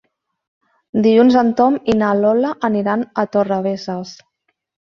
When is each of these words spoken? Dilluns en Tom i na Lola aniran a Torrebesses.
Dilluns 1.07 1.37
en 1.43 1.51
Tom 1.59 1.77
i 1.95 1.97
na 1.99 2.09
Lola 2.23 2.55
aniran 2.71 3.07
a 3.25 3.29
Torrebesses. 3.37 4.19